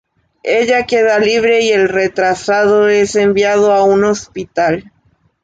Ella 0.41 0.87
queda 0.87 1.19
libre 1.19 1.61
y 1.61 1.69
el 1.69 1.87
retrasado 1.87 2.89
es 2.89 3.15
enviado 3.15 3.71
a 3.71 3.83
un 3.83 4.03
hospital. 4.03 4.91